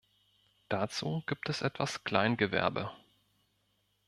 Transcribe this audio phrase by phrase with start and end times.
[0.67, 2.89] Dazu gibt es etwas Kleingewerbe.